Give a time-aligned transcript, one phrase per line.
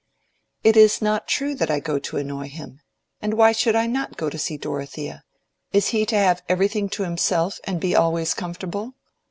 [0.63, 2.81] "It is not true that I go to annoy him,
[3.21, 5.23] and why should I not go to see Dorothea?
[5.73, 8.95] Is he to have everything to himself and be always comfortable?